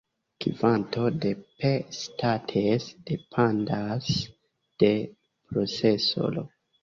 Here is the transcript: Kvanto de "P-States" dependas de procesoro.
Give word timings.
Kvanto 0.43 1.01
de 1.25 1.33
"P-States" 1.59 2.87
dependas 3.11 4.09
de 4.85 4.91
procesoro. 5.53 6.47